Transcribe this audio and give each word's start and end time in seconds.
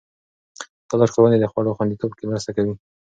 دا 0.87 0.93
لارښوونې 0.99 1.37
د 1.39 1.45
خوړو 1.51 1.75
خوندیتوب 1.77 2.11
کې 2.17 2.23
مرسته 2.31 2.51
کوي. 2.55 2.73